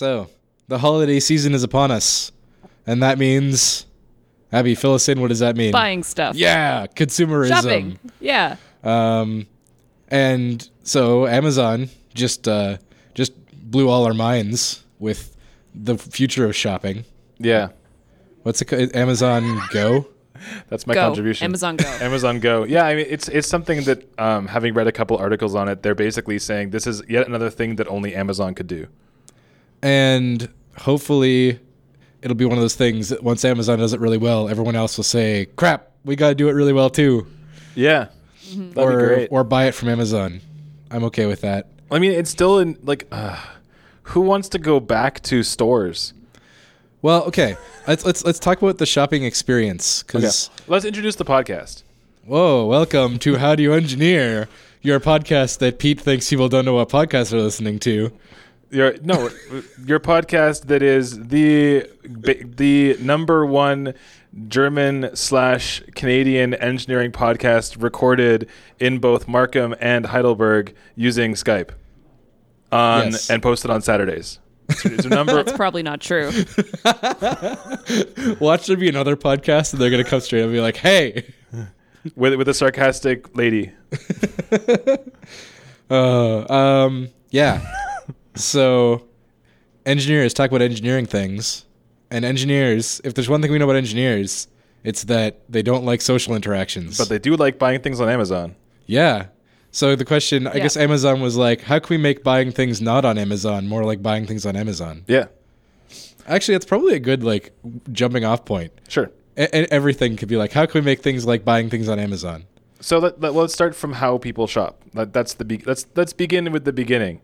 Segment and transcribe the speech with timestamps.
[0.00, 0.30] So,
[0.66, 2.32] the holiday season is upon us.
[2.86, 3.84] And that means
[4.50, 5.20] Abby, fill us in.
[5.20, 5.72] What does that mean?
[5.72, 6.36] Buying stuff.
[6.36, 7.48] Yeah, consumerism.
[7.48, 7.98] Shopping.
[8.18, 8.56] Yeah.
[8.82, 9.46] Um,
[10.08, 12.78] and so Amazon just uh,
[13.12, 15.36] just blew all our minds with
[15.74, 17.04] the future of shopping.
[17.36, 17.68] Yeah,
[18.42, 18.96] What's it?
[18.96, 20.06] Amazon Go?
[20.70, 21.08] that's my Go.
[21.08, 21.44] contribution.
[21.44, 21.84] Amazon Go.
[22.00, 22.64] Amazon Go.
[22.64, 25.82] Yeah, I mean it's it's something that um, having read a couple articles on it,
[25.82, 28.86] they're basically saying this is yet another thing that only Amazon could do.
[29.82, 31.58] And hopefully
[32.22, 34.96] it'll be one of those things that once Amazon does it really well, everyone else
[34.96, 37.26] will say, crap, we got to do it really well too.
[37.74, 38.08] Yeah,
[38.52, 39.28] that'd or, be great.
[39.30, 40.40] or buy it from Amazon.
[40.90, 41.68] I'm okay with that.
[41.90, 43.40] I mean, it's still in like, uh,
[44.02, 46.12] who wants to go back to stores?
[47.02, 47.56] Well, okay.
[47.86, 51.82] Let's let's let's talk about the shopping experience cuz Let's introduce the podcast.
[52.24, 54.48] Whoa, welcome to How Do You Engineer,
[54.82, 58.12] your podcast that Pete thinks people don't know what podcasts are listening to.
[58.70, 59.30] Your no,
[59.84, 63.94] your podcast that is the the number one
[64.46, 68.48] German slash Canadian engineering podcast recorded
[68.78, 71.70] in both Markham and Heidelberg using Skype,
[72.70, 73.28] on Yes.
[73.28, 74.38] and posted on Saturdays.
[74.68, 75.34] It's, it's a number.
[75.34, 76.26] That's probably not true.
[78.40, 80.76] Watch there be another podcast and they're going to come straight up and be like,
[80.76, 81.32] hey,
[82.14, 83.72] with with a sarcastic lady.
[85.90, 87.60] uh, um, yeah.
[88.42, 89.06] So,
[89.86, 91.64] engineers talk about engineering things.
[92.10, 94.48] And engineers, if there's one thing we know about engineers,
[94.82, 96.98] it's that they don't like social interactions.
[96.98, 98.56] But they do like buying things on Amazon.
[98.86, 99.26] Yeah.
[99.70, 100.62] So the question, I Yeah.
[100.64, 104.02] guess Amazon was like, how can we make buying things not on Amazon more like
[104.02, 105.04] buying things on Amazon?
[105.06, 105.26] Yeah,
[106.26, 107.52] Actually, that's probably a good like
[107.92, 108.72] jumping off point.
[108.88, 109.10] sure.
[109.38, 111.98] E- e- everything could be like, how can we make things like buying things on
[111.98, 112.44] Amazon?
[112.80, 114.82] So let, let, us start from how people shop.
[114.94, 117.20] That, that's the be- let's let's begin with the beginning.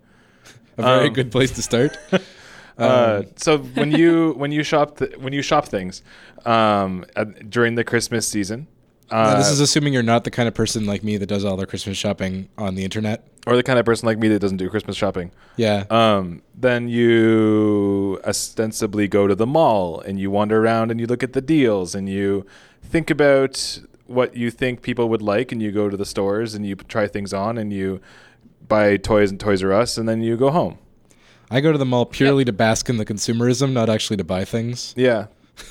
[0.79, 1.97] A very Um, good place to start.
[2.79, 6.03] Uh, so when you when you shop th- when you shop things
[6.45, 7.07] um,
[7.49, 8.67] during the Christmas season,
[9.11, 11.43] uh, Now, this is assuming you're not the kind of person like me that does
[11.43, 13.27] all their Christmas shopping on the internet.
[13.47, 15.85] or the kind of person like me that doesn't do Christmas shopping, Yeah.
[15.89, 21.23] um, then you ostensibly go to the mall and you wander around and you look
[21.23, 22.45] at the deals and you
[22.83, 26.67] think about what you think people would like and you go to the stores and
[26.67, 28.01] you try things on and you
[28.69, 30.79] buy toys and Toys R Us and then you go home.
[31.51, 34.45] I go to the mall purely to bask in the consumerism, not actually to buy
[34.45, 34.95] things.
[34.97, 35.27] Yeah.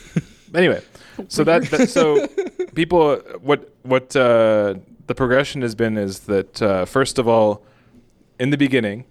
[0.55, 0.81] anyway,
[1.27, 2.27] so that, that so
[2.75, 4.75] people what what uh,
[5.07, 7.63] the progression has been is that uh, first of all,
[8.39, 9.05] in the beginning,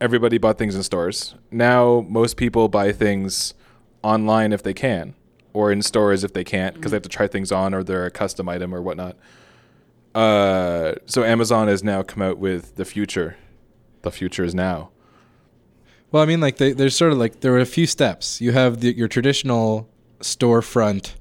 [0.00, 1.34] everybody bought things in stores.
[1.50, 3.54] Now most people buy things
[4.02, 5.14] online if they can,
[5.52, 8.06] or in stores if they can't because they have to try things on or they're
[8.06, 9.16] a custom item or whatnot.
[10.16, 13.36] Uh, so Amazon has now come out with the future.
[14.00, 14.88] The future is now.
[16.10, 18.40] Well, I mean, like they, there's sort of like there are a few steps.
[18.40, 19.90] You have the, your traditional
[20.20, 21.16] storefront,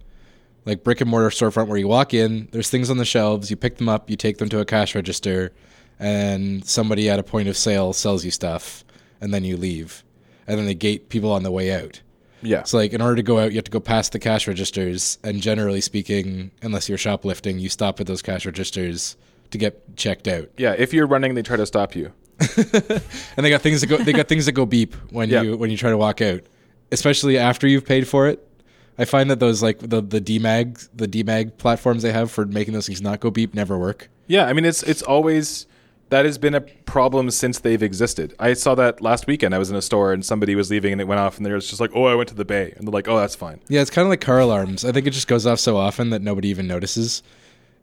[0.64, 2.48] like brick and mortar storefront, where you walk in.
[2.54, 3.50] There's things on the shelves.
[3.50, 4.10] You pick them up.
[4.10, 5.52] You take them to a cash register,
[6.00, 8.86] and somebody at a point of sale sells you stuff,
[9.20, 10.06] and then you leave,
[10.48, 12.00] and then they gate people on the way out.
[12.46, 12.64] Yeah.
[12.64, 15.18] So, like, in order to go out, you have to go past the cash registers,
[15.24, 19.18] and generally speaking, unless you're shoplifting, you stop at those cash registers
[19.52, 20.50] to get checked out.
[20.58, 20.74] yeah.
[20.78, 22.12] If you're running, they try to stop you.
[22.58, 25.42] and they got things that go they got things that go beep when Yeah.
[25.42, 26.42] you when you try to walk out
[26.92, 28.46] especially after you've paid for it
[28.98, 32.74] i find that those like the the dmag the dmag platforms they have for making
[32.74, 35.66] those things not go beep never work Yeah, I mean it's it's always
[36.10, 38.36] that has been a problem since they've existed.
[38.40, 39.56] I saw that last weekend.
[39.56, 41.52] I was in a store and somebody was leaving and it went off and they
[41.52, 43.60] was just like, "Oh, I went to the bay," and they're like, "Oh, that's fine."
[43.68, 46.10] yeah it's kind of like car alarms i think it just goes off so often
[46.12, 47.24] that nobody even notices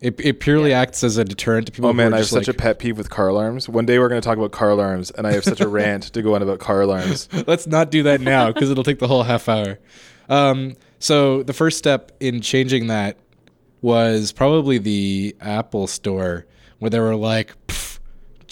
[0.02, 2.56] it, it purely acts as a deterrent to people Oh man, I have such like,
[2.56, 3.68] a pet peeve with car alarms.
[3.68, 6.02] One day we're going to talk about car alarms, and I have such a rant
[6.12, 7.28] to go on about car alarms.
[7.46, 9.78] Let's not do that now because it'll take the whole half hour.
[10.28, 13.16] Um, so the first step in changing that
[13.80, 16.46] was probably the Apple Store,
[16.80, 17.81] where they were like, "Pff,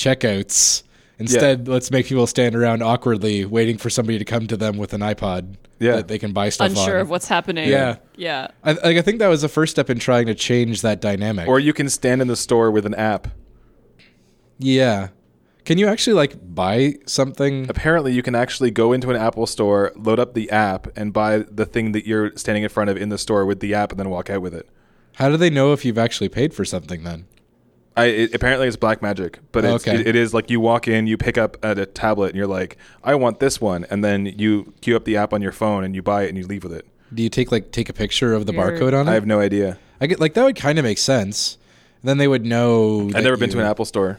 [0.01, 0.83] checkouts.
[1.19, 4.95] Instead, let's make people stand around awkwardly waiting for somebody to come to them with
[4.95, 5.97] an iPod Yeah.
[5.97, 7.01] that they can buy stuff Unsure on.
[7.03, 7.69] of what's happening.
[7.69, 7.97] Yeah.
[8.17, 8.49] Yeah.
[8.65, 11.47] I, like, I think that was the first step in trying to change that dynamic.
[11.47, 13.29] Or you can stand in the store with an app.
[14.59, 15.09] yeah.
[15.67, 17.69] Can you actually like buy something?
[17.69, 21.39] Apparently, you can actually go into an Apple store, load up the app, and buy
[21.41, 24.01] the thing that you're standing in front of in the store with the app, and
[24.01, 24.67] then walk out with it.
[25.17, 27.27] How do they know if you've actually paid for something then?
[28.01, 30.01] I it, apparently it's black magic, but it's, Okay.
[30.01, 32.47] it, it is like you walk in, you pick up at a tablet, and you're
[32.47, 35.85] like, "I want this one," and then you queue up the app on your phone
[35.85, 36.87] and you buy it and you leave with it.
[37.13, 39.11] Do you take like take a picture of the You're- barcode on it?
[39.11, 39.79] I have no idea.
[40.01, 41.59] I get like that would kind of make sense.
[42.03, 43.07] Then they would know.
[43.09, 44.19] I've that never been to you- an Apple store.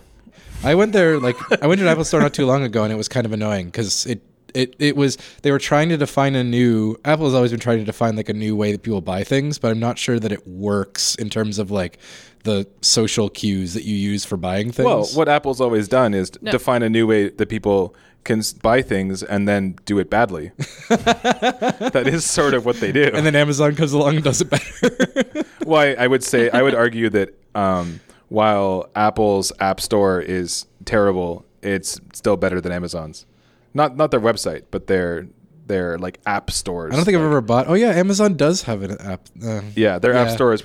[0.64, 2.94] I went there like I went to an Apple store not too long ago, and
[2.94, 4.22] it was kind of annoying because it
[4.54, 7.80] it it was they were trying to define a new Apple has always been trying
[7.80, 10.32] to define like a new way that people buy things, but I'm not sure that
[10.32, 11.98] it works in terms of like
[12.44, 14.86] the social cues that you use for buying things.
[14.86, 16.52] Well, what Apple's always done is No.
[16.52, 20.52] define a new way that people can buy things and then do it badly.
[20.90, 23.10] that is sort of what they do.
[23.14, 25.46] and then Amazon comes along and does it better.
[25.66, 28.00] well, I, I would say I would argue that um,
[28.30, 33.26] while Apple's App Store is terrible, it's still better than Amazon's.
[33.74, 35.28] Not not their website, but their
[35.68, 36.92] their like app stores.
[36.94, 37.68] I don't think I've ever bought.
[37.68, 39.22] Oh yeah, Amazon does have an app.
[39.44, 40.36] Uh, Yeah, their app Yeah.
[40.36, 40.64] store is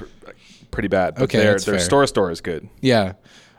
[0.77, 1.15] pretty bad.
[1.17, 2.69] But Okay, their their store store is good.
[2.81, 3.15] Yeah.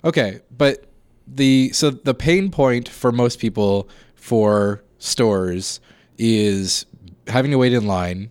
[0.05, 0.85] Okay, but
[1.27, 5.79] the so the pain point for most people for stores
[6.17, 6.85] is
[7.27, 8.29] having to wait in line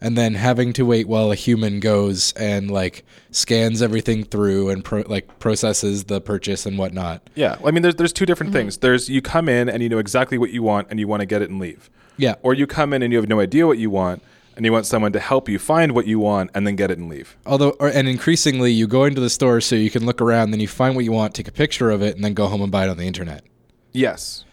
[0.00, 4.84] and then having to wait while a human goes and like scans everything through and
[4.84, 7.22] pro- like processes the purchase and whatnot.
[7.36, 8.26] Yeah, I mean, there's there's two Mm-hmm.
[8.30, 8.78] different things.
[8.78, 11.26] There's you come in and you know exactly what you want and you want to
[11.26, 11.88] get it and leave.
[12.16, 12.34] Yeah.
[12.42, 14.22] Or you come in and you have no idea what you want
[14.56, 16.98] and you want someone to help you find what you want and then get it
[16.98, 17.36] and leave.
[17.46, 20.60] Although, or, and increasingly, you go into the store so you can look around, then
[20.60, 22.70] you find what you want, take a picture of it, and then go home and
[22.70, 23.44] buy it on the internet.
[23.92, 24.44] Yes.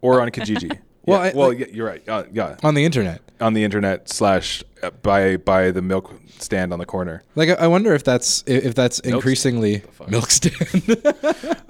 [0.00, 0.78] Or on Kijiji.
[1.06, 2.08] Well, yeah, I- well, like- yeah, you're right.
[2.08, 3.20] Uh, yeah, On the internet.
[3.40, 7.22] on the internet slash uh, by by the milk stand on the corner.
[7.34, 10.10] Like I I wonder if that's if if that's Milk increasingly fuck?
[10.10, 10.82] milk stand.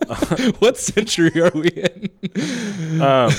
[0.59, 3.01] what century are we in?
[3.01, 3.31] Um,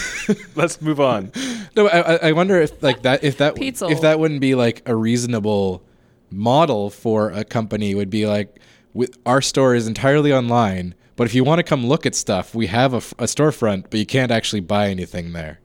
[0.55, 1.31] let's move on.
[1.75, 3.87] No, I, I- I wonder if like that if that Pizza.
[3.87, 5.83] if that wouldn't be like a reasonable
[6.29, 8.59] model for a company would be like
[8.93, 12.53] with our store is entirely online, but if you want to come look at stuff,
[12.55, 15.59] we have a, f- a storefront, but you can't actually buy anything there.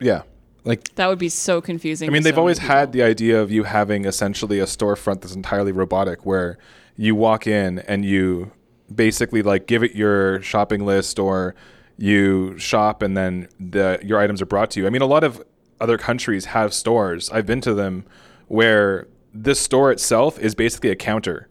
[0.00, 0.22] Yeah.
[0.64, 2.08] Like That would be so confusing.
[2.08, 4.64] I mean, to they've so always many had the idea of you having essentially a
[4.64, 6.58] storefront that's entirely robotic, where
[6.96, 8.52] you walk in and you
[8.94, 11.54] basically like give it your shopping list or
[11.96, 14.86] you shop and then the your items are brought to you.
[14.86, 15.42] I mean, a lot of
[15.80, 17.30] other countries have stores.
[17.30, 18.04] I've been to them
[18.48, 21.48] where this store itself is basically a counter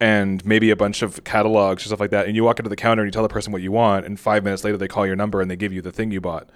[0.00, 2.26] and maybe a bunch of catalogs or stuff like that.
[2.26, 4.18] And you walk into the counter and you tell the person what you want, and
[4.18, 6.50] five minutes later they call your number and they give you the thing you bought.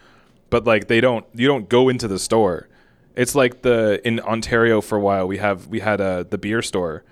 [0.50, 2.68] But like they don't, you don't go into the store.
[3.16, 6.62] It's like the in Ontario for a while we have we had a the beer
[6.62, 7.04] store,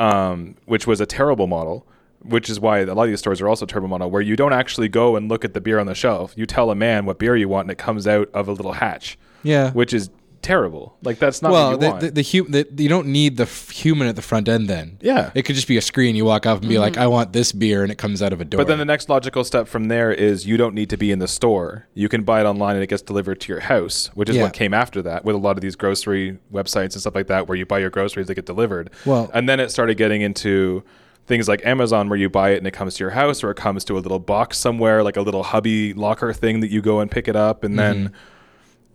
[0.00, 1.86] um, which was a terrible model.
[2.24, 4.52] Which is why a lot of these stores are also turbo model, where you don't
[4.52, 6.32] actually go and look at the beer on the shelf.
[6.36, 8.74] You tell a man what beer you want, and it comes out of a little
[8.74, 9.72] hatch, yeah.
[9.72, 10.08] which is
[10.42, 10.96] terrible.
[11.02, 12.00] Like that's not well, the, want.
[12.00, 14.68] the, the, hu- the you don't need the f- human at the front end.
[14.68, 15.30] Then Yeah.
[15.34, 16.14] it could just be a screen.
[16.16, 18.40] You walk up and be like, "I want this beer," and it comes out of
[18.40, 18.58] a door.
[18.58, 21.18] But then the next logical step from there is you don't need to be in
[21.20, 21.86] the store.
[21.94, 24.42] You can buy it online and it gets delivered to your house, which is Yeah.
[24.44, 27.48] what came after that with a lot of these grocery websites and stuff like that
[27.48, 28.90] where you buy your groceries they get delivered.
[29.06, 30.82] Well- and then it started getting into
[31.26, 33.56] things like Amazon where you buy it and it comes to your house or it
[33.56, 36.98] comes to a little box somewhere like a little hubby locker thing that you go
[36.98, 38.14] and pick it up and then Mm-hmm.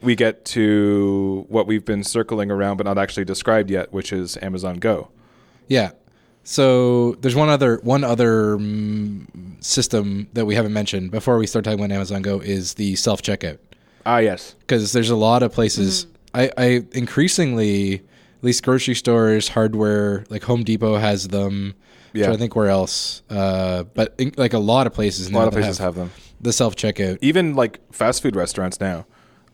[0.01, 4.37] We get to what we've been circling around but not actually described yet, which is
[4.41, 5.09] Amazon Go.
[5.67, 5.91] Yeah.
[6.43, 9.25] So there's one other one other mm,
[9.63, 13.21] system that we haven't mentioned before we start talking about Amazon Go is the self
[13.21, 13.57] checkout
[14.05, 14.55] Ah, yes.
[14.59, 16.07] because there's a lot of places.
[16.33, 18.01] I, I increasingly, at
[18.43, 21.73] least grocery stores, hardware like Home Depot has them.
[22.13, 22.31] Yeah.
[22.31, 25.47] I think where else, uh, but in, like a lot of places A now lot
[25.49, 26.11] of that places have them.
[26.39, 27.17] the self checkout.
[27.21, 29.05] even like fast food restaurants now.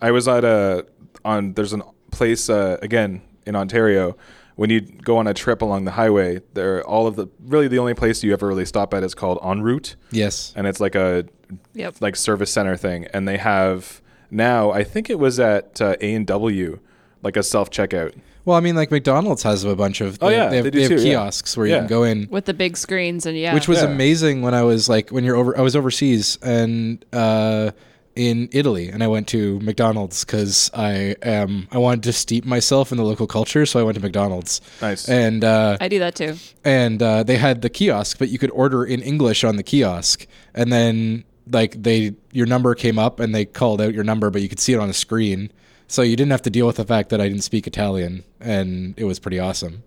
[0.04, 0.86] I was at a
[1.26, 1.80] on there's a
[2.12, 4.16] place uh, again in Ontario.
[4.56, 7.80] When you go on a trip along the highway, there all of the really the
[7.80, 10.54] only place you ever really stop at is called ONroute, Yes.
[10.56, 11.26] and it's like a
[11.74, 11.96] Yep.
[12.02, 13.08] like service center thing.
[13.14, 16.80] And they have now I think it was at uh, A and W
[17.24, 18.14] like a self checkout.
[18.46, 20.18] Well, I mean, like McDonald's has a bunch of.
[20.22, 21.14] Oh, yeah, they have, they do have too, yeah.
[21.14, 21.80] kiosks where you Yeah.
[21.80, 22.28] can go in.
[22.30, 23.54] With the big screens and yeah.
[23.54, 23.88] which was Yeah.
[23.88, 25.58] amazing when I was like when you're over.
[25.58, 27.72] I was overseas and uh,
[28.16, 32.92] in Italy, and I went to McDonald's because I am I wanted to steep myself
[32.92, 34.62] in the local culture, so I went to McDonald's.
[34.82, 35.10] Nice.
[35.10, 36.36] And uh, I do that too.
[36.64, 40.28] and uh, they had the kiosk, but you could order in English on the kiosk,
[40.54, 44.42] and then like they your number came up and they called out your number, but
[44.42, 45.52] you could see it on a screen.
[45.88, 48.94] So you didn't have to deal with the fact that I didn't speak Italian, and
[48.98, 49.84] it was pretty awesome.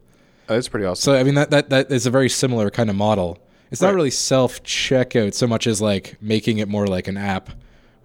[0.47, 1.13] That's pretty awesome.
[1.13, 3.39] So I mean that that that is a very similar kind of model.
[3.71, 7.51] It's not really self checkout so much as like making it more like an app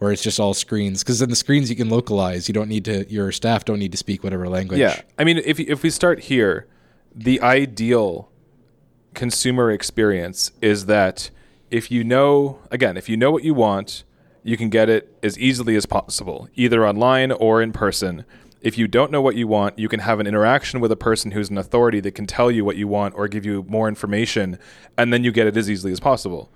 [0.01, 2.47] where it's just all screens because in the screens you can localize.
[2.47, 4.79] You don't need to your staff don't need to speak whatever language.
[4.79, 6.65] Yeah, I mean, if if we start here,
[7.13, 8.31] the ideal
[9.13, 11.29] consumer experience is that
[11.69, 14.03] if you know, again, if you know what you want,
[14.41, 18.25] you can get it as easily as possible, either online or in person.
[18.59, 21.29] If you don't know what you want, you can have an interaction with a person
[21.29, 24.57] who's an authority that can tell you what you want or give you more information,
[24.97, 26.51] and then you get it as easily as possible.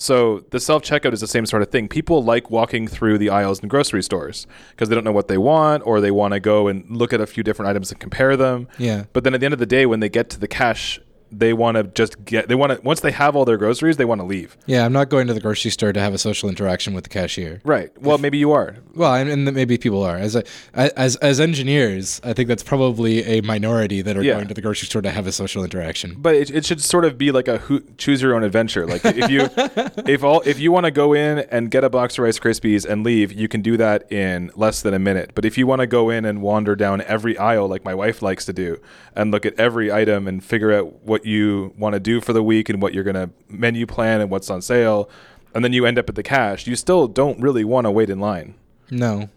[0.00, 1.86] So the self checkout is the same sort of thing.
[1.86, 5.36] People like walking through the aisles in grocery stores because they don't know what they
[5.36, 8.34] want or they want to go and look at a few different items and compare
[8.34, 8.66] them.
[8.78, 9.04] Yeah.
[9.12, 10.98] But then at the end of the day, when they get to the cash,
[11.32, 12.48] they want to just get.
[12.48, 14.56] They want to once they have all their groceries, they want to leave.
[14.66, 17.10] Yeah, I'm not going to the grocery store to have a social interaction with the
[17.10, 17.60] cashier.
[17.64, 17.90] Right.
[18.00, 18.76] Well, maybe you are.
[18.94, 20.16] Well, and, and maybe people are.
[20.16, 20.44] As a,
[20.74, 24.34] as as engineers, I think that's probably a minority that are Yeah.
[24.34, 26.16] going to the grocery store to have a social interaction.
[26.18, 28.86] But it, it should sort of be like a who, choose your own adventure.
[28.86, 29.48] Like if you
[30.10, 32.84] if all if you want to go in and get a box of Rice Krispies
[32.88, 35.32] and leave, you can do that in less than a minute.
[35.34, 38.22] But if you want to go in and wander down every aisle like my wife
[38.22, 38.80] likes to do
[39.14, 42.42] and look at every item and figure out what you want to do for the
[42.42, 45.08] week and what you're going to menu plan and what's on sale
[45.54, 48.10] and then you end up at the cash, you still don't really want to wait
[48.10, 48.54] in line.
[48.90, 49.28] No,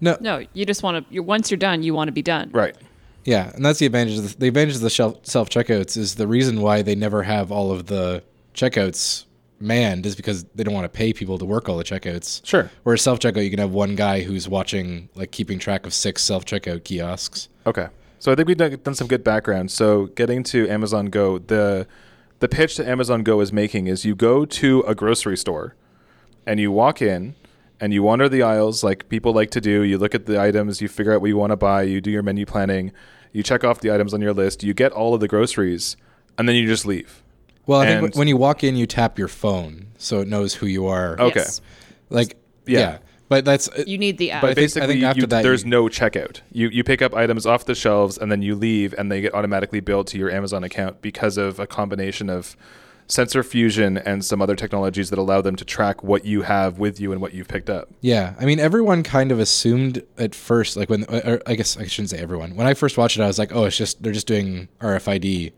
[0.00, 1.14] no, No, you just want to.
[1.14, 2.50] You're, once you're done, you want to be done.
[2.52, 2.76] Right.
[3.24, 4.18] Yeah, and that's the advantage.
[4.18, 7.52] Of the, the advantage of the self checkouts is the reason why they never have
[7.52, 8.22] all of the
[8.54, 9.24] checkouts
[9.60, 12.44] manned is because they don't want to pay people to work all the checkouts.
[12.44, 12.70] Sure.
[12.82, 16.22] Whereas self checkout, you can have one guy who's watching, like keeping track of six
[16.22, 17.48] self checkout kiosks.
[17.66, 17.88] Okay.
[18.22, 19.72] So I think we've done, done some good background.
[19.72, 21.88] So getting to Amazon Go, the
[22.38, 25.74] the pitch that Amazon Go is making is you go to a grocery store
[26.46, 27.34] and you walk in
[27.80, 29.82] and you wander the aisles like people like to do.
[29.82, 32.12] You look at the items, you figure out what you want to buy, you do
[32.12, 32.92] your menu planning,
[33.32, 35.96] you check off the items on your list, you get all of the groceries,
[36.38, 37.24] and then you just leave.
[37.66, 40.54] Well, I And- think when you walk in, you tap your phone so it knows
[40.54, 41.18] who you are.
[41.20, 41.40] Okay.
[41.40, 41.60] Yes.
[42.08, 42.36] Like,
[42.68, 42.78] Yeah.
[42.78, 42.98] yeah.
[43.32, 44.42] But that's uh, You need the app.
[44.42, 46.40] But I think- I Basically, think after you, that there's you- no checkout.
[46.52, 49.34] You you pick up items off the shelves and then you leave, and they get
[49.34, 52.56] automatically billed to your Amazon account because of a combination of
[53.08, 56.98] sensor fusion and some other technologies that allow them to track what you have with
[57.00, 57.88] you and what you've picked up.
[58.00, 61.86] Yeah, I mean, everyone kind of assumed at first, like when or I guess I
[61.86, 62.54] shouldn't say everyone.
[62.56, 65.52] When I first watched it, I was like, oh, it's just they're just doing RFID.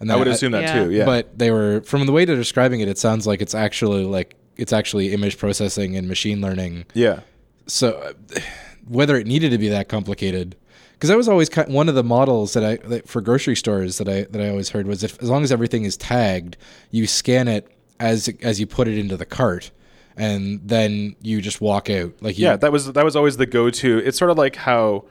[0.00, 0.84] And I then would assume that Yeah.
[0.84, 0.90] too.
[0.90, 4.04] Yeah, But they were from the way they're describing it, it sounds like it's actually
[4.04, 6.86] like it's actually image processing and machine learning.
[6.94, 7.20] yeah,
[7.66, 8.40] So uh,
[8.86, 10.56] whether it needed to be that complicated,
[10.92, 13.56] because that was always kind of one of the models that I that for grocery
[13.56, 16.56] stores that I that I always heard was if as long as everything is tagged,
[16.90, 17.68] you scan it
[17.98, 19.70] as as you put it into the cart,
[20.16, 22.12] and then you just walk out.
[22.20, 22.56] Like you, yeah.
[22.56, 23.98] That was that was always the go-to.
[23.98, 25.04] It's sort of like how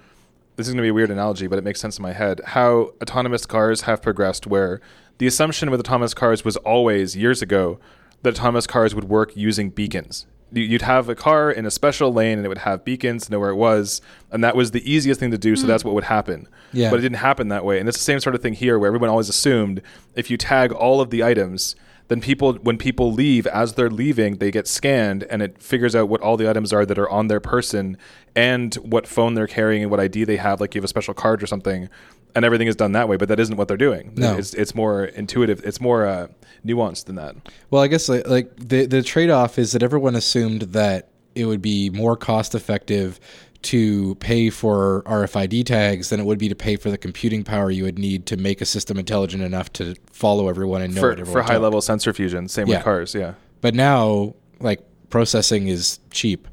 [0.56, 2.42] this is going to be a weird analogy, but it makes sense in my head.
[2.46, 4.80] How autonomous cars have progressed, where
[5.18, 7.80] the assumption with autonomous cars was always years ago
[8.24, 10.26] that autonomous cars would work using beacons.
[10.52, 13.32] You- You'd have a car in a special lane and it would have beacons to
[13.32, 14.02] know where it was,
[14.32, 15.56] and that was the easiest thing to do.
[15.56, 15.68] So hmm.
[15.70, 16.48] that's what would happen.
[16.74, 16.90] Yeah.
[16.90, 18.88] But it didn't happen that way, and it's the same sort of thing here, where
[18.88, 19.82] everyone always assumed
[20.16, 21.76] if you tag all of the items,
[22.12, 26.10] then people when people leave as they're leaving they get scanned and it figures out
[26.10, 27.96] what all the items are that are on their person
[28.36, 31.14] and what phone they're carrying and what id they have like you have a special
[31.14, 31.88] card or something
[32.36, 34.38] and everything is done that way but that isn't what they're doing No.
[34.38, 36.28] it's, it's more intuitive it's more uh,
[36.66, 37.36] nuanced than that
[37.70, 41.46] Well, I guess like, like the the trade off is that everyone assumed that it
[41.46, 43.20] would be more cost effective
[43.64, 47.70] to pay for RFID tags than it would be to pay for the computing power
[47.70, 51.26] you would need to make a system intelligent enough to follow everyone and know for,
[51.26, 52.78] for high level sensor fusion same Yeah.
[52.78, 56.48] with cars yeah But now, like processing is cheap.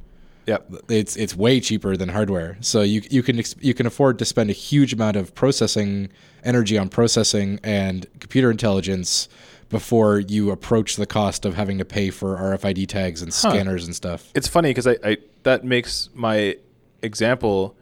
[0.48, 2.56] Yep It's it's way cheaper than hardware.
[2.60, 6.08] So you you can you can afford to spend a huge amount of processing
[6.42, 9.28] energy on processing and computer intelligence
[9.68, 13.94] before you approach the cost of having to pay for RFID tags and scanners and
[13.94, 14.30] stuff.
[14.34, 16.56] it's funny because I, I that makes my
[17.02, 17.76] example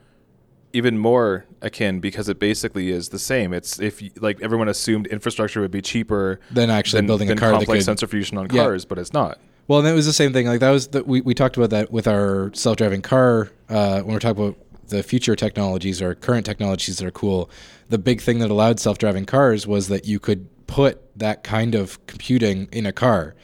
[0.73, 3.55] even more akin because it basically is the same.
[3.55, 7.39] It's if you- like everyone assumed infrastructure would be cheaper Than actually building a than
[7.39, 8.63] car that could- sensor fusion on Yeah.
[8.65, 9.39] cars, but it's not.
[9.69, 10.47] Well, and it was the same thing.
[10.47, 14.01] Like that was the, we we talked about that with our self driving car uh,
[14.03, 14.57] when we're talking about
[14.89, 17.51] the future technologies or current technologies that are cool.
[17.89, 21.75] The big thing that allowed self driving cars was that you could put that kind
[21.75, 23.35] of computing in a car.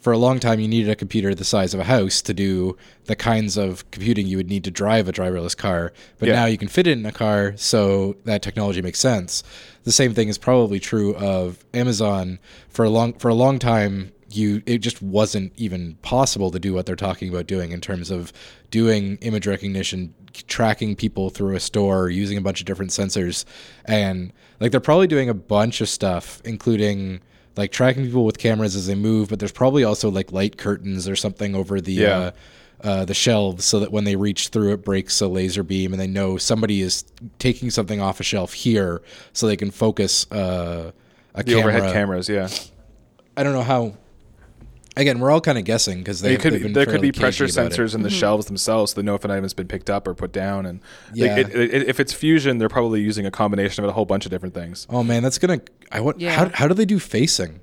[0.00, 2.76] For a long time, you needed a computer the size of a house to do
[3.06, 5.92] the kinds of computing you would need to drive a driverless car.
[6.18, 6.36] But Yeah.
[6.36, 9.42] now you can fit it in a car, so that technology makes sense.
[9.82, 12.38] The same thing is probably true of Amazon.
[12.68, 16.74] For a long for a long time, you it just wasn't even possible to do
[16.74, 18.32] what they're talking about doing in terms of
[18.70, 20.14] doing image recognition,
[20.46, 23.44] tracking people through a store, using a bunch of different sensors,
[23.86, 27.20] and like they're probably doing a bunch of stuff, including
[27.56, 29.28] like tracking people with cameras as they move.
[29.30, 31.92] But there's probably also like light curtains or something over the.
[31.92, 32.18] Yeah.
[32.18, 32.30] Uh,
[32.84, 36.00] uh, the shelves so that when they reach through it breaks a laser beam and
[36.00, 37.02] they know somebody is
[37.40, 40.92] taking something off a shelf here so they can focus uh,
[41.34, 41.74] a The camera.
[41.74, 42.46] overhead cameras, yeah.
[43.36, 43.94] I don't know how.
[44.96, 47.60] Again, we're all kind of guessing because they could been there could be pressure cagey
[47.60, 47.78] about it.
[47.78, 48.18] sensors in the mm-hmm.
[48.18, 50.66] shelves themselves to know if an item's been picked up or put down.
[50.66, 50.80] And
[51.14, 51.36] Yeah.
[51.36, 54.24] like, it, it, if it's fusion, they're probably using a combination of a whole bunch
[54.24, 54.86] of different things.
[54.90, 55.60] Oh man, that's gonna.
[55.92, 56.20] I want.
[56.20, 56.32] Yeah.
[56.32, 57.60] How how do they do facing?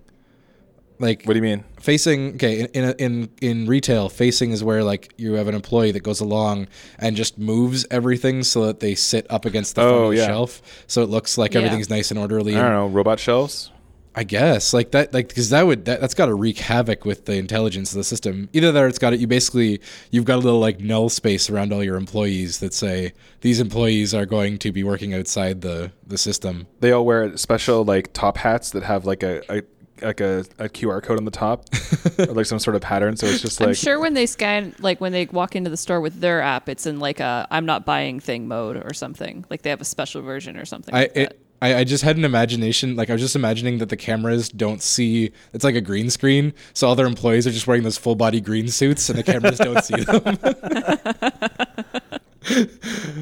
[0.98, 1.66] Like What do you mean?
[1.82, 5.92] facing okay in, in in in retail facing is where like you have an employee
[5.92, 6.68] that goes along
[6.98, 10.26] and just moves everything so that they sit up against the Oh, yeah.
[10.26, 11.60] shelf so it looks like Yeah.
[11.60, 12.88] everything's nice and orderly I don't know.
[12.88, 13.72] Robot shelves.
[14.16, 17.26] I guess like that like because that would that, that's got to wreak havoc with
[17.26, 20.36] the intelligence of the system either that or it's got it you basically you've got
[20.36, 24.58] a little like null space around all your employees that say these employees are going
[24.60, 28.84] to be working outside the the system They all wear special like top hats that
[28.84, 29.64] have like a, a
[30.02, 31.66] like a, a QR code on the top,
[32.20, 33.16] or like some sort of pattern.
[33.16, 35.78] So it's just like I'm sure when they scan, like when they walk into the
[35.78, 39.46] store with their app, it's in like a "I'm not buying thing" mode or something.
[39.50, 40.94] Like they have a special version or something.
[40.94, 43.90] I like it, I, I just had an imagination, like I was just imagining that
[43.90, 45.32] the cameras don't see.
[45.54, 48.40] It's like a green screen, so all their employees are just wearing those full body
[48.40, 50.38] green suits, and the cameras don't see them.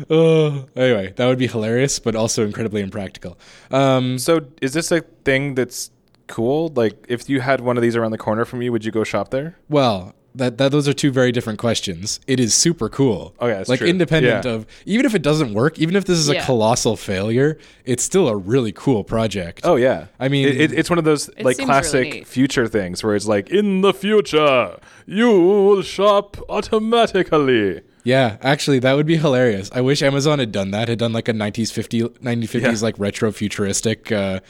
[0.10, 3.38] oh, anyway, that would be hilarious, but also incredibly impractical.
[3.72, 5.92] Um, So is this a thing that's
[6.28, 6.72] cool?
[6.76, 9.04] Like if you had one of these around the corner from you, would you go
[9.04, 9.58] shop there?
[9.70, 12.20] well, that, that those are two very different questions.
[12.28, 13.36] It is super cool.
[13.40, 13.88] Oh, yeah, like true.
[13.88, 14.52] independent Yeah.
[14.52, 18.28] of even if it doesn't work, even if this is a colossal failure, it's still
[18.28, 19.62] a really cool project.
[19.64, 20.08] Oh yeah.
[20.20, 23.28] I mean- it, it, it's one of those like classic really future things where it's
[23.28, 27.82] like in the future you will shop automatically.
[28.06, 29.70] Yeah, actually, that would be hilarious.
[29.74, 30.90] I wish Amazon had done that.
[30.90, 32.76] Had done like a 90s, 50, 1950s Yeah.
[32.82, 34.42] like retro futuristic uh,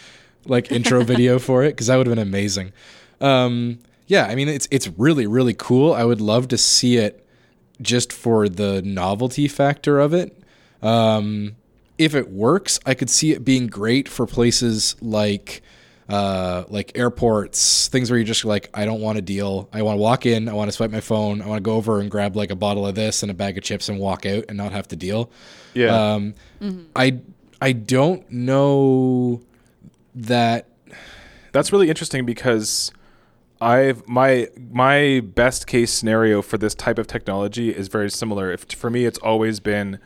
[0.46, 2.72] like intro video for it because that would have been amazing.
[3.22, 5.94] Um, yeah, I mean it's it's really really cool.
[5.94, 7.26] I would love to see it
[7.82, 10.42] just for the novelty factor of it.
[10.82, 11.56] Um,
[11.98, 15.62] if it works, I could see it being great for places like
[16.10, 19.70] uh, like airports, things where you're just like, I don't want to deal.
[19.72, 21.76] I want to walk in, I want to swipe my phone, I want to go
[21.76, 24.26] over and grab like a bottle of this and a bag of chips and walk
[24.26, 25.32] out and not have to deal.
[25.74, 26.14] Yeah.
[26.14, 26.34] Um,
[26.96, 27.20] I
[27.62, 29.42] I don't know
[30.16, 30.68] that
[31.54, 32.92] That's really interesting because
[33.64, 38.52] I've my my best case scenario for this type of technology is very similar.
[38.52, 40.00] If for me it's always been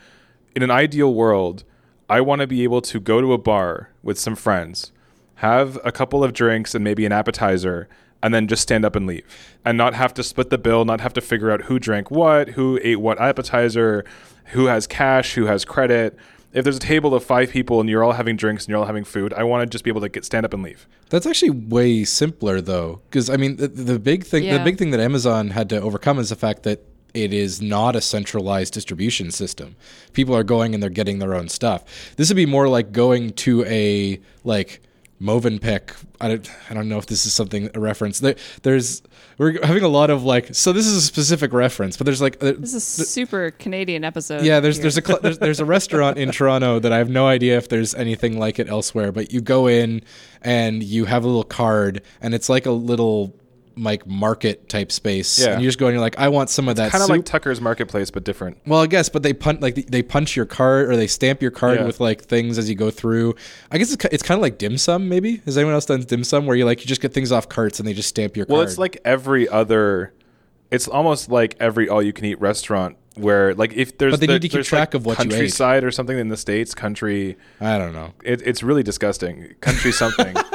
[0.55, 1.63] in an ideal world,
[2.07, 4.91] I want to be able to go to a bar with some friends,
[5.35, 7.89] have a couple of drinks and maybe an appetizer
[8.21, 9.25] and then just stand up and leave
[9.65, 12.49] and not have to split the bill, not have to figure out who drank what,
[12.49, 14.05] who ate what appetizer,
[14.51, 16.15] who has cash, who has credit.
[16.53, 18.85] If there's a table of 5 people and you're all having drinks and you're all
[18.85, 20.87] having food, I want to just be able to get stand up and leave.
[21.09, 24.91] That's actually way simpler though, because I mean the, the big thing the big thing
[24.91, 26.83] that Amazon had to overcome is the fact that
[27.13, 29.75] it is not a centralized distribution system.
[30.13, 31.83] People are going and they're getting their own stuff.
[32.15, 34.81] This would be more like going to a like
[35.21, 35.95] Movenpick.
[36.21, 38.19] I don't I don't know if this is something a reference.
[38.19, 39.01] There, there's
[39.37, 42.41] we're having a lot of like so this is a specific reference, but there's like
[42.43, 44.43] uh, this is a super Canadian episode.
[44.43, 44.83] yeah, there's here.
[44.83, 47.67] there's a cl- there's, there's a restaurant in Toronto that I have no idea if
[47.69, 49.11] there's anything like it elsewhere.
[49.11, 50.03] But you go in
[50.41, 53.35] and you have a little card, and it's like a little
[53.77, 55.39] like market type space.
[55.39, 55.53] Yeah.
[55.53, 57.25] And you just go and you're like, I want some of that Kind of like
[57.25, 58.57] Tucker's Marketplace, but different.
[58.65, 61.51] well, I guess, but they punch like they punch your card or they stamp your
[61.51, 61.85] card Yeah.
[61.85, 63.35] with like things as you go through.
[63.71, 65.07] I guess it's, it's kind of like dim sum.
[65.09, 67.47] Maybe has anyone else done dim sum where you like you just get things off
[67.49, 68.53] carts and they just stamp your card.
[68.53, 68.69] Well, card?
[68.69, 70.13] it's like every other.
[70.69, 74.49] It's almost like every all-you-can-eat restaurant where, like, if there's But they the- need to
[74.49, 75.31] keep track like, of what you ate.
[75.31, 77.37] countryside or something in the states, country.
[77.61, 78.11] I don't know.
[78.21, 79.55] It, it's really disgusting.
[79.61, 80.35] Country something.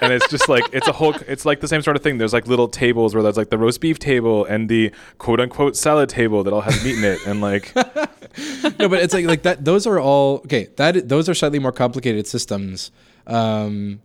[0.00, 2.32] and it's just like it's a whole it's like the same sort of thing there's
[2.32, 6.08] like little tables where there's like the roast beef table and the quote unquote salad
[6.08, 7.72] table that all has meat in it and like
[8.78, 9.64] no, but it's like like that.
[9.64, 10.68] Those are all okay.
[10.76, 12.90] That those are slightly more complicated systems.
[13.26, 14.00] Um,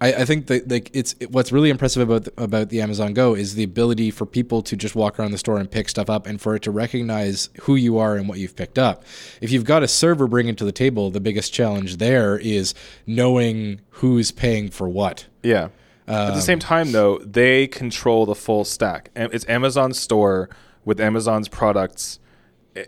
[0.00, 3.14] I, I think that like it's it, what's really impressive about the, about the Amazon
[3.14, 6.10] Go is the ability for people to just walk around the store and pick stuff
[6.10, 9.04] up, and for it to recognize who you are and what you've picked up.
[9.40, 12.74] If you've got a server bringing to the table, the biggest challenge there is
[13.06, 15.26] knowing who's paying for what.
[15.42, 15.68] Yeah.
[16.08, 19.10] At the same um, time, though, they control the full stack.
[19.16, 20.48] It's Amazon's store
[20.84, 22.20] with Amazon's products,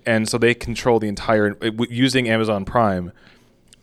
[0.07, 1.57] and so they control the entire
[1.90, 3.11] using Amazon Prime.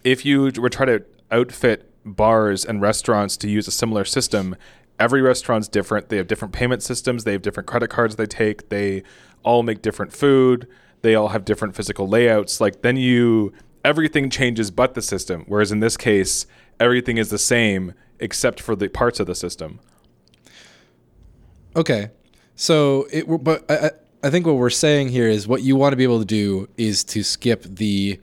[0.06, 4.56] If you were try to outfit bars and restaurants to use a similar system,
[5.00, 6.10] every restaurant's different.
[6.10, 7.24] They have different payment systems.
[7.24, 8.70] They have different credit cards they take.
[8.70, 9.04] They
[9.44, 10.68] all make different food.
[11.02, 12.62] They all have different physical layouts.
[12.62, 15.44] Like then you everything changes but the system.
[15.48, 16.46] Whereas in this case,
[16.80, 19.80] everything is the same except for the parts of the system.
[21.76, 22.10] Okay,
[22.56, 23.92] so it but I,
[24.24, 26.68] I- think what we're saying here is what you want to be able to do
[26.78, 28.20] is to skip the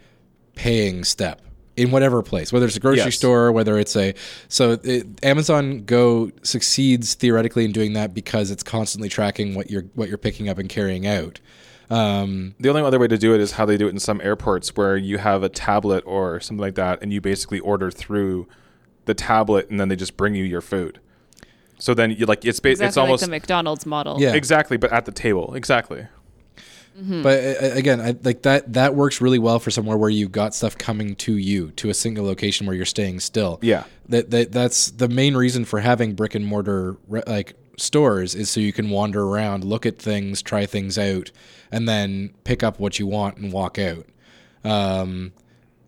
[0.56, 1.40] paying step
[1.76, 3.16] in whatever place, whether it's a grocery Yes.
[3.16, 4.14] store, whether it's a
[4.48, 9.84] so it, Amazon Go succeeds theoretically in doing that because it's constantly tracking what you're
[9.94, 11.40] what you're picking up and carrying out.
[11.90, 14.20] Um, The only other way to do it is how they do it in some
[14.22, 18.46] airports where you have a tablet or something like that and you basically order through
[19.04, 21.00] the tablet and then they just bring you your food.
[21.78, 24.20] So then you like it's ba- Exactly it's almost like the McDonald's model.
[24.20, 24.34] Yeah.
[24.34, 26.06] exactly, but at the table, exactly.
[27.22, 30.54] But uh, again, I, like that that works really well for somewhere where you've got
[30.54, 33.58] stuff coming to you to a single location where you're staying still.
[33.62, 33.84] Yeah.
[34.08, 38.50] That, that that's the main reason for having brick and mortar re- like stores is
[38.50, 41.30] so you can wander around, look at things, try things out,
[41.70, 44.06] and then pick up what you want and walk out.
[44.64, 45.32] Um,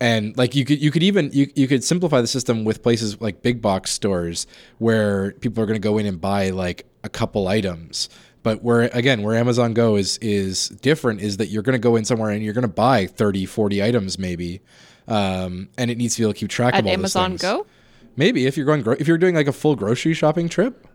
[0.01, 3.21] and like you could you could even you, you could simplify the system with places
[3.21, 4.45] like big box stores
[4.77, 8.09] where people are going to go in and buy like a couple items
[8.45, 11.97] but where again where amazon go is is different is that you're going to go
[11.97, 14.61] in somewhere and you're going to buy 30 40 items maybe
[15.07, 17.41] um, and it needs to be able to keep track At of all Amazon those
[17.41, 17.51] things.
[17.51, 17.67] Go?
[18.15, 20.87] maybe if you're going gro- if you're doing like a full grocery shopping trip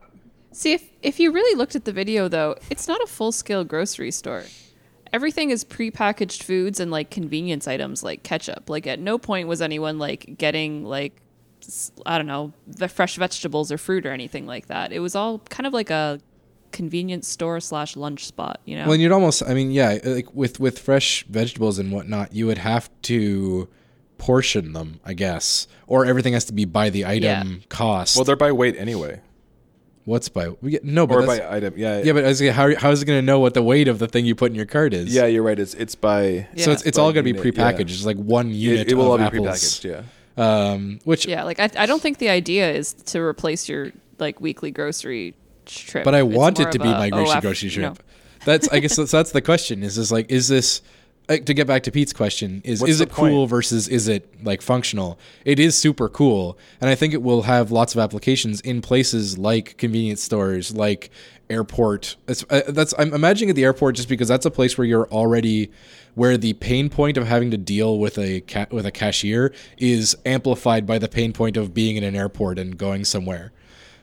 [0.53, 3.65] See, if, if you really looked at the video, though, it's not a full scale
[3.65, 4.45] grocery store.
[5.13, 8.69] Everything is prepackaged foods and like convenience items like ketchup.
[8.69, 11.21] Like, at no point was anyone like getting like,
[12.05, 14.93] I don't know, the fresh vegetables or fruit or anything like that.
[14.93, 16.21] It was all kind of like a
[16.73, 18.85] convenience store slash lunch spot, you know?
[18.85, 22.47] Well, and you'd almost, I mean, yeah, like with with fresh vegetables and whatnot, you
[22.47, 23.69] would have to
[24.19, 27.67] portion them, I guess, or everything has to be by the item Yeah.
[27.69, 28.17] cost.
[28.17, 29.21] Well, they're by weight anyway,
[30.07, 30.49] What's by?
[30.63, 31.75] We get, no, but or by item.
[31.77, 33.63] Yeah, yeah, but I was gonna- how how is it going to know what the
[33.63, 35.15] weight of the thing you put in your cart is?
[35.15, 35.27] yeah.
[35.27, 35.59] You're right.
[35.59, 37.73] It's it's by So it's it's By all going to be unit, yeah.
[37.73, 37.91] prepackaged.
[37.91, 39.47] It's like one unit it, it will all of be apples.
[39.47, 39.85] prepackaged.
[40.37, 40.73] Yeah.
[40.73, 44.41] Um, which, yeah, like, I, I don't think the idea is to replace your like
[44.41, 45.35] weekly grocery
[45.67, 46.05] trip.
[46.05, 47.95] but I It's want it to be a, my oh, grocery af- grocery you trip.
[47.95, 48.05] know.
[48.45, 49.83] That's I guess that's, that's the question.
[49.83, 50.81] Is this like is this
[51.29, 53.51] like, to get back to Pete's question is What's is the it cool point?
[53.51, 55.19] versus is it like functional?
[55.45, 59.39] It is super cool, and I think it will have lots of applications in places
[59.39, 61.11] like convenience stores, like
[61.51, 62.17] airport.
[62.27, 65.09] That's, uh, that's I'm imagining at the airport just because that's a place where you're
[65.11, 65.71] already
[66.15, 70.17] where the pain point of having to deal with a ca- with a cashier is
[70.25, 73.53] amplified by the pain point of being in an airport and going somewhere.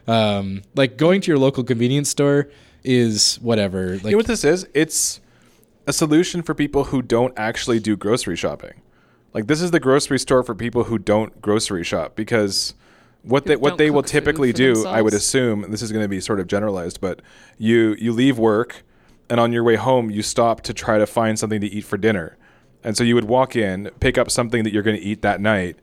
[0.08, 2.50] Um, like going to your local convenience store
[2.84, 3.96] is whatever.
[3.96, 4.68] Like you know what this is?
[4.74, 5.20] It's
[5.86, 8.82] a solution for people who don't actually do grocery shopping.
[9.34, 12.74] Like this is the grocery store for people who don't grocery shop because
[13.24, 16.04] what they what they will typically for do, I would assume, and this is going
[16.04, 17.22] to be sort of generalized, but
[17.58, 18.84] you you leave work
[19.30, 21.98] and on your way home you stop to try to find something to eat for
[21.98, 22.38] dinner.
[22.84, 25.42] And so you would walk in, pick up something that you're going to eat that
[25.42, 25.78] night,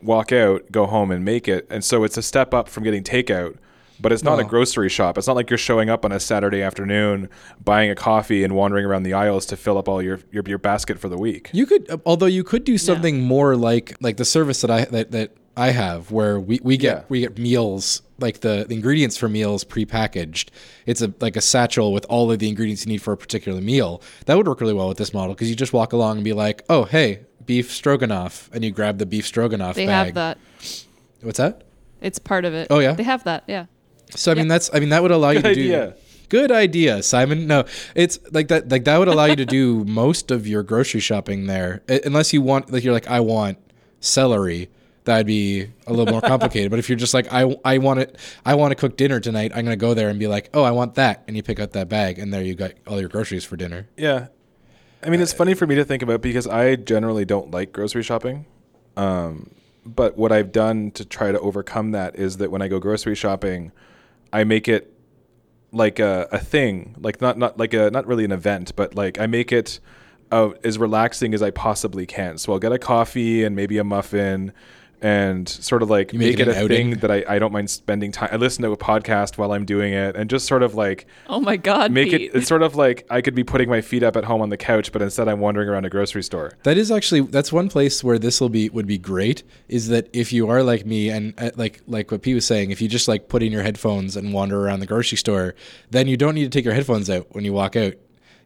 [0.00, 1.66] walk out, go home and make it.
[1.68, 3.56] And so it's a step up from getting takeout,
[4.00, 5.18] but it's not a grocery shop.
[5.18, 7.28] It's not like you're showing up on a Saturday afternoon,
[7.64, 10.58] buying a coffee and wandering around the aisles to fill up all your your, your
[10.58, 11.50] basket for the week.
[11.52, 14.84] You could, uh, although you could do something more like like the service that I
[14.86, 17.02] that, that I have, where we, we get Yeah.
[17.08, 20.48] we get meals like the, the ingredients for meals prepackaged.
[20.86, 23.60] It's a like a satchel with all of the ingredients you need for a particular
[23.60, 24.02] meal.
[24.26, 26.32] That would work really well with this model because you just walk along and be
[26.32, 29.76] like, oh hey, beef stroganoff, and you grab the beef stroganoff.
[29.76, 30.06] They bag.
[30.06, 30.38] have that.
[31.22, 31.62] What's that?
[32.02, 32.66] It's part of it.
[32.70, 32.92] Oh, yeah?
[32.92, 33.44] They have that.
[33.46, 33.66] Yeah.
[34.10, 34.48] So I mean Yep.
[34.48, 35.86] that's I mean that would allow you to idea.
[35.88, 35.94] do
[36.28, 37.46] Good idea, Simon.
[37.46, 37.64] No,
[37.94, 41.46] it's like that like that would allow you to do most of your grocery shopping
[41.46, 41.82] there.
[41.88, 43.58] Unless you want like you're like I want
[44.00, 44.68] celery,
[45.04, 46.70] that'd be a little more complicated.
[46.70, 49.52] but if you're just like I I want it I want to cook dinner tonight,
[49.54, 51.60] I'm going to go there and be like, "Oh, I want that." And you pick
[51.60, 53.86] out that bag and there you got all your groceries for dinner.
[53.96, 54.26] Yeah.
[55.04, 58.02] I mean, it's funny for me to think about because I generally don't like grocery
[58.02, 58.46] shopping.
[58.96, 59.50] Um,
[59.84, 63.14] but what I've done to try to overcome that is that when I go grocery
[63.14, 63.70] shopping,
[64.36, 64.92] I make it
[65.72, 69.18] like a, a thing, like not not like a not really an event, but like
[69.18, 69.80] I make it
[70.30, 72.36] uh, as relaxing as I possibly can.
[72.36, 74.52] So I'll get a coffee and maybe a muffin,
[75.02, 77.38] and sort of like You make make, it it, an a thing that I, I
[77.38, 78.28] don't mind spending time.
[78.32, 81.40] I listen to a podcast while I'm doing it, and just sort of like Oh
[81.40, 81.90] my God.
[81.92, 82.20] make Pete.
[82.22, 82.34] it.
[82.34, 84.56] It's sort of like I could be putting my feet up at home on the
[84.56, 86.52] couch, but instead I'm wandering around a grocery store.
[86.64, 90.08] That is actually that's one place where this will be would be great is that
[90.12, 92.88] if you are like me and uh, like like what Pete was saying, if you
[92.88, 95.54] just like put in your headphones and wander around the grocery store,
[95.90, 97.94] then you don't need to take your headphones out when you walk out.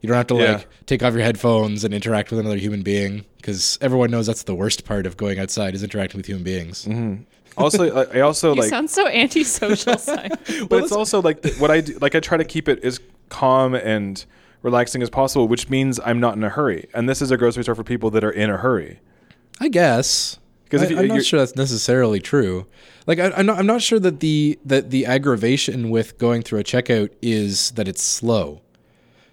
[0.00, 0.52] You don't have to Yeah.
[0.52, 4.44] like take off your headphones and interact with another human being because everyone knows that's
[4.44, 6.84] the worst part of going outside is interacting with human beings.
[6.86, 7.22] Mm-hmm.
[7.56, 10.30] Also, I I also You like, sounds so antisocial, Simon.
[10.68, 11.98] but it's also like what I do.
[12.00, 14.24] Like I try to keep it as calm and
[14.62, 16.88] relaxing as possible, which means I'm not in a hurry.
[16.94, 19.00] And this is a grocery store for people that are in a hurry.
[19.60, 20.38] I guess.
[20.64, 22.66] because I'm not sure that's necessarily true.
[23.06, 26.60] Like I, I'm not, I'm not sure that the that the aggravation with going through
[26.60, 28.62] a checkout is that it's slow,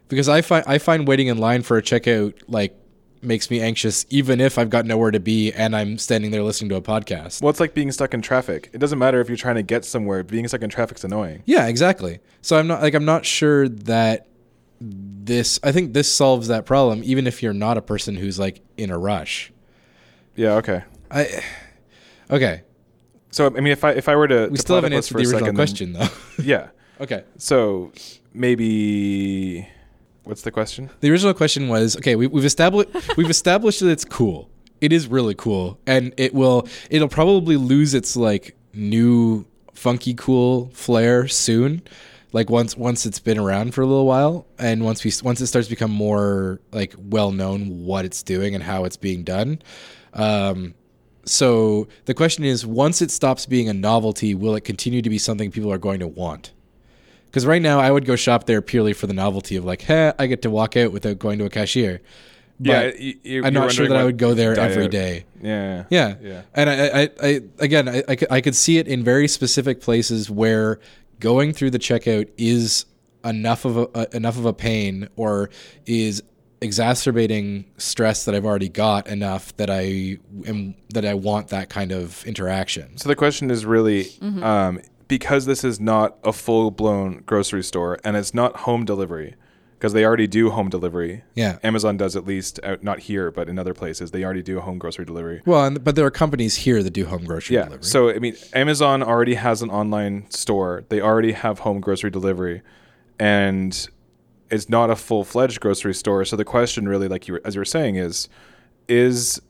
[0.07, 2.75] because I find I find waiting in line for a checkout like
[3.21, 6.69] makes me anxious, even if I've got nowhere to be and I'm standing there listening
[6.69, 7.41] to a podcast.
[7.41, 8.69] Well, it's like being stuck in traffic.
[8.73, 10.23] It doesn't matter if you're trying to get somewhere.
[10.23, 11.43] Being stuck in traffic's annoying.
[11.45, 12.19] Yeah, exactly.
[12.41, 14.27] So I'm not like I'm not sure that
[14.79, 15.59] this.
[15.63, 18.91] I think this solves that problem, even if you're not a person who's like in
[18.91, 19.51] a rush.
[20.35, 20.53] Yeah.
[20.55, 20.83] Okay.
[21.09, 21.43] I
[22.29, 22.61] okay.
[23.31, 25.21] So I mean, if I if I were to We to still haven't answered the
[25.21, 26.07] original second, question though.
[26.43, 26.69] yeah.
[27.01, 27.23] Okay.
[27.37, 27.91] So
[28.33, 29.67] maybe
[30.27, 30.89] what's the question?
[30.99, 32.15] The original question was okay.
[32.15, 34.49] We, we've established we've established that it's cool.
[34.79, 40.69] It is really cool, and it will it'll probably lose its like new funky cool
[40.73, 41.81] flair soon.
[42.33, 45.47] Like once once it's been around for a little while, and once we once it
[45.47, 49.61] starts to become more like well known what it's doing and how it's being done.
[50.13, 50.73] Um,
[51.25, 55.17] so the question is, once it stops being a novelty, will it continue to be
[55.17, 56.51] something people are going to want?
[57.37, 60.11] Because right now, I would go shop there purely for the novelty of like, hey,
[60.17, 62.01] I get to walk out without going to a cashier.
[62.59, 64.87] But yeah, y- y- I'm you're not sure that I would go there diet- every
[64.87, 65.25] day.
[65.39, 65.83] Yeah.
[65.91, 66.41] Yeah, Yeah.
[66.55, 69.81] And I, I, I again, I, I, could, I could see it in very specific
[69.81, 70.79] places where
[71.19, 72.85] going through the checkout is
[73.23, 75.51] enough of a, a enough of a pain or
[75.85, 76.23] is
[76.61, 81.91] exacerbating stress that I've already got enough that I am that I want that kind
[81.91, 82.97] of interaction.
[82.97, 84.43] So the question is really Mm-hmm.
[84.43, 89.35] um, because this is not a full blown grocery store and it's not home delivery
[89.77, 91.23] because they already do home delivery.
[91.35, 91.59] Yeah.
[91.63, 94.79] Amazon does at least out not here but in other places they already do home
[94.79, 95.41] grocery delivery.
[95.45, 97.65] Well, and, but there are companies here that do home grocery Yeah.
[97.65, 97.83] delivery.
[97.85, 100.83] So I mean, Amazon already has an online store.
[100.89, 102.61] They already have home grocery delivery,
[103.19, 103.87] and
[104.49, 106.25] it's not a full fledged grocery store.
[106.25, 108.29] So the question, really, like you were, as you were saying, is
[108.87, 109.41] is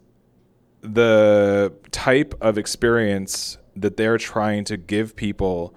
[0.82, 5.74] the type of experience that they're trying to give people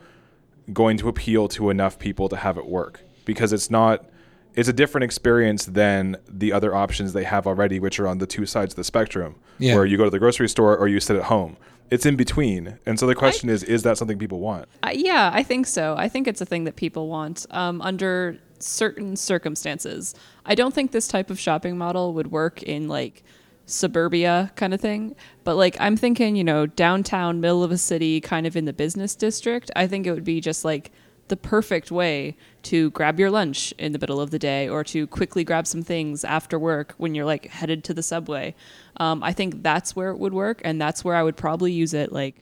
[0.72, 3.00] going to appeal to enough people to have it work?
[3.24, 4.06] Because it's not.
[4.54, 8.26] It's a different experience than the other options they have already, which are on the
[8.26, 9.76] two sides of the spectrum, Yeah.
[9.76, 11.56] where you go to the grocery store or you sit at home.
[11.88, 14.68] It's in between, and so the question is: Is that something people want?
[14.82, 15.94] I, yeah, I think so.
[15.98, 20.14] I think it's a thing that people want um, under certain circumstances.
[20.46, 23.24] I don't think this type of shopping model would work in like
[23.70, 25.14] suburbia kind of thing.
[25.44, 28.72] But like I'm thinking, you know, downtown, middle of a city, kind of in the
[28.72, 29.70] business district.
[29.76, 30.90] I think it would be just like
[31.28, 35.06] the perfect way to grab your lunch in the middle of the day or to
[35.06, 38.54] quickly grab some things after work when you're like headed to the subway.
[38.96, 41.94] Um, I think that's where it would work, and that's where I would probably use
[41.94, 42.34] it like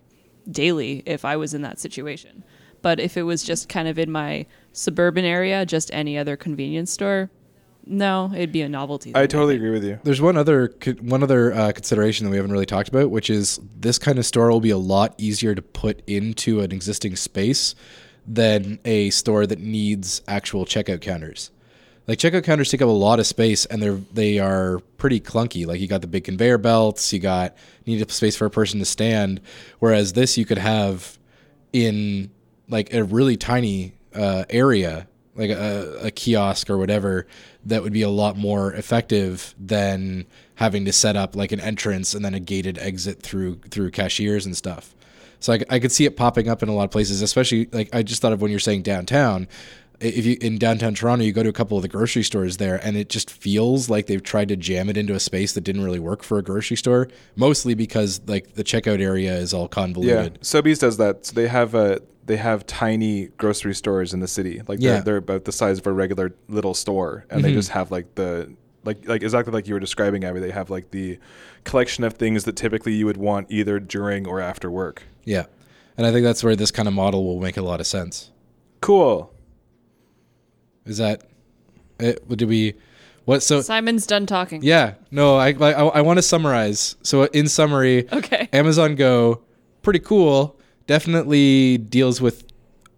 [0.51, 2.43] daily if I was in that situation.
[2.81, 6.91] But if it was just kind of in my suburban area, just any other convenience
[6.91, 7.31] store,
[7.89, 9.13] no, it'd be a novelty.
[9.15, 9.99] I totally agree with you.
[10.03, 13.61] There's one other one other uh, consideration that we haven't really talked about, which is
[13.79, 17.75] this kind of store will be a lot easier to put into an existing space
[18.27, 21.51] than a store that needs actual checkout counters.
[22.07, 25.67] Like checkout counters take up a lot of space, and they're they are pretty clunky.
[25.67, 28.79] Like you got the big conveyor belts, you got need a space for a person
[28.79, 29.41] to stand.
[29.79, 31.19] Whereas this you could have
[31.73, 32.31] in
[32.69, 35.07] like a really tiny uh, area,
[35.39, 37.27] like a, a kiosk or whatever,
[37.65, 42.13] that would be a lot more effective than having to set up like an entrance
[42.13, 44.95] and then a gated exit through through cashiers and stuff.
[45.41, 47.95] So I, I could see it popping up in a lot of places, especially like
[47.95, 49.49] I just thought of when you're saying downtown.
[50.01, 52.77] If you in downtown Toronto, you go to a couple of the grocery stores there,
[52.85, 55.83] and it just feels like they've tried to jam it into a space that didn't
[55.83, 57.09] really work for a grocery store.
[57.35, 60.35] Mostly because like the checkout area is all convoluted.
[60.35, 60.41] Yeah.
[60.41, 61.27] Sobeys does that.
[61.27, 61.99] So they have uh,
[62.29, 64.61] they have tiny grocery stores in the city.
[64.69, 64.93] Like Yeah.
[64.93, 67.59] they're, they're about the size of a regular little store, and they mm-hmm.
[67.59, 70.39] just have like the like like exactly like you were describing, Abby.
[70.41, 71.19] They have like the
[71.65, 75.03] collection of things that typically you would want either during or after work.
[75.25, 75.47] Yeah,
[75.97, 78.31] and I think that's where this kind of model will make a lot of sense.
[78.81, 79.33] Cool.
[80.87, 81.25] Is that
[81.99, 82.27] it?
[82.29, 82.75] Did we?
[83.25, 83.43] What?
[83.43, 84.63] So Simon's done talking.
[84.63, 85.37] yeah, no.
[85.37, 86.97] I I, I want to summarize.
[87.03, 88.49] So in summary, Okay.
[88.53, 89.43] Amazon Go,
[89.83, 90.58] pretty cool.
[90.89, 92.45] Definitely deals with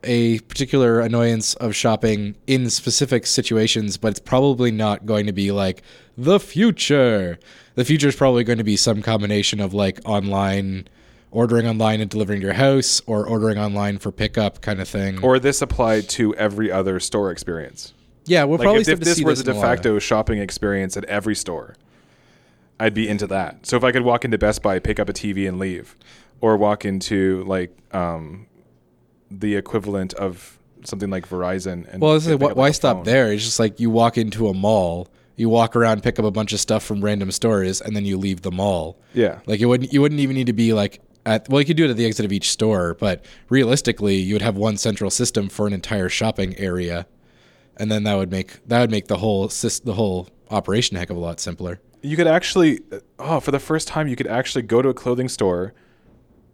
[0.05, 5.50] a particular annoyance of shopping in specific situations, but it's probably not going to be
[5.50, 5.83] like
[6.16, 7.38] the future.
[7.74, 10.87] The future is probably going to be some combination of like online,
[11.33, 15.22] ordering online and delivering to your house, or ordering online for pickup kind of thing.
[15.22, 17.92] Or this applied to every other store experience.
[18.24, 19.98] yeah, we'll Like probably if, if this see were this the in de a facto
[19.98, 21.74] shopping experience at every store,
[22.79, 23.66] I'd be into that.
[23.66, 25.96] So if I could walk into Best Buy, pick up a TV, and leave,
[26.40, 28.46] or walk into like um,
[29.31, 33.05] the equivalent of something like Verizon, and Well, this is why, up, why stop phone.
[33.05, 33.33] there?
[33.33, 36.53] It's just like you walk into a mall, you walk around, pick up a bunch
[36.53, 38.98] of stuff from random stores, and then you leave the mall.
[39.14, 41.76] Yeah, Like you wouldn't you wouldn't even need to be like at well you could
[41.76, 45.11] do it at the exit of each store, but realistically you would have one central
[45.11, 47.07] system for an entire shopping area,
[47.76, 51.11] and then that would make that would make the whole the whole operation a heck
[51.11, 51.81] of a lot simpler.
[52.03, 52.81] you could actually,
[53.18, 55.74] oh, for the first time, you could actually go to a clothing store,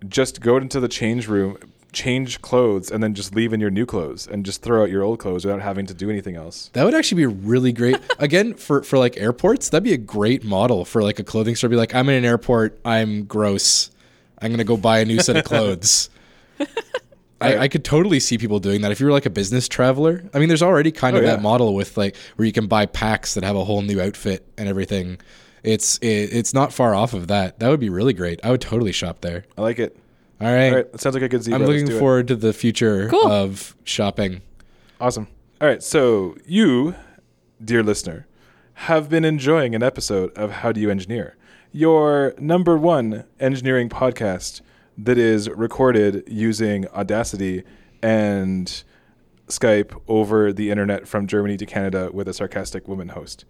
[0.09, 1.57] just go into the change room,
[1.93, 5.03] change clothes, and then just leave in your new clothes and just throw out your
[5.03, 6.71] old clothes without having to do anything else.
[6.75, 7.97] That would actually be really great.
[8.19, 11.71] Again, for for like airports, that'd be a great model for like a clothing store.
[11.71, 13.91] Be like, I'm in an airport, I'm gross.
[14.41, 16.11] I'm gonna go buy a new set of clothes.
[17.39, 20.25] I, I could totally see people doing that if you were like a business traveler.
[20.33, 21.33] I mean, there's already kind Oh, of yeah.
[21.37, 24.47] that model with like where you can buy packs that have a whole new outfit
[24.57, 25.19] and everything.
[25.63, 27.59] It's it, it's not far off of that.
[27.59, 28.41] That would be really great.
[28.45, 29.45] I would totally shop there.
[29.59, 29.97] I like it.
[30.41, 30.69] All right.
[30.69, 31.61] All right, that sounds like a good zebra.
[31.61, 31.99] I'm looking do it.
[31.99, 33.27] forward to the future Cool.
[33.27, 34.43] of shopping.
[35.01, 35.29] Awesome.
[35.61, 36.95] All right, so you,
[37.65, 38.27] dear listener,
[38.75, 41.37] have been enjoying an episode of How Do You Engineer,
[41.73, 44.61] your number one engineering podcast
[44.99, 47.63] that is recorded using Audacity
[48.03, 48.83] and
[49.49, 53.45] Skype over the internet from Germany to Canada with a sarcastic woman host.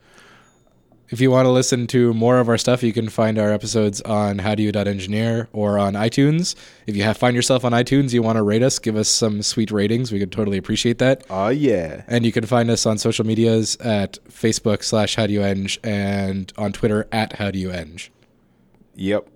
[1.08, 4.00] If you want to listen to more of our stuff, you can find our episodes
[4.00, 6.56] on howdoyou.engineer or on iTunes.
[6.86, 9.42] If you have find yourself on iTunes, you want to rate us, give us some
[9.42, 10.10] sweet ratings.
[10.10, 11.24] We could totally appreciate that.
[11.30, 12.02] Oh yeah.
[12.08, 17.06] And you can find us on social medias at Facebook slash howdoyoueng and on Twitter
[17.12, 18.08] at howdoyoueng.
[18.96, 19.28] Yep.